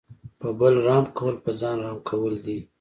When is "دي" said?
2.45-2.57